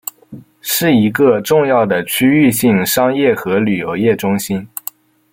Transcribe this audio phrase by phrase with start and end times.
[0.61, 4.67] 是一个重要的区域性商业和旅游业中心。